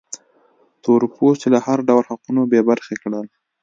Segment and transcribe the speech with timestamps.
[0.83, 3.25] تور پوستي له هر ډول حقونو بې برخې کړل.